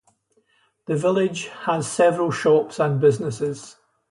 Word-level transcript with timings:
The 0.87 0.95
village 0.95 1.45
has 1.67 1.85
several 1.87 2.31
shops 2.31 2.79
and 2.79 2.99
businesses. 2.99 3.77